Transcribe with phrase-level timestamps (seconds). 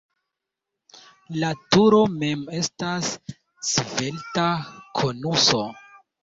[1.43, 3.11] La turo mem estas
[3.73, 4.47] svelta
[5.03, 5.63] konuso.